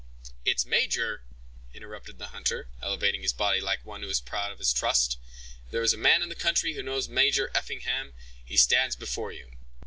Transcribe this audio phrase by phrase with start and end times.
[0.45, 1.21] "Its major!"
[1.75, 5.19] interrupted the hunter, elevating his body like one who was proud of his trust.
[5.67, 9.31] "If there is a man in the country who knows Major Effingham, he stands before
[9.31, 9.51] you."